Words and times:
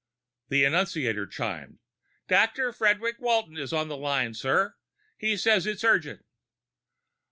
The 0.49 0.63
annunciator 0.65 1.27
chimed. 1.27 1.77
"Dr. 2.27 2.73
Frederic 2.73 3.19
Walton 3.19 3.55
is 3.55 3.71
on 3.71 3.87
the 3.87 3.95
line, 3.95 4.33
sir. 4.33 4.73
He 5.15 5.37
says 5.37 5.67
it's 5.67 5.83
urgent." 5.83 6.25